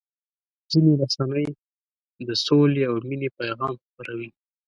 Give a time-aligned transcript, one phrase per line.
[0.71, 1.47] ځینې رسنۍ
[2.27, 4.29] د سولې او مینې پیغام خپروي.